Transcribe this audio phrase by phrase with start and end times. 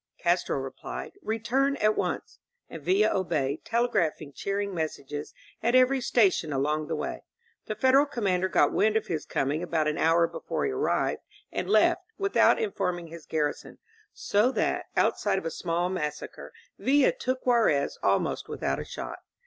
[0.17, 2.39] Castro replied: "Return at once."
[2.71, 5.31] And Villa obeyed, telegraphing cheering messages
[5.61, 7.23] at every station along the way.
[7.67, 11.69] The Federal commander got wind of his coining about an hour before he arrived, and
[11.69, 13.77] left, with out informing his garrison,
[14.11, 16.51] so that, outside of a small massacre.
[16.79, 19.19] Villa took Juarez almost without a shot.